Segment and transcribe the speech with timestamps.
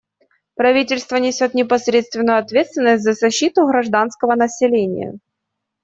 [0.55, 5.19] Правительство несет непосредственную ответственность за защиту гражданского населения.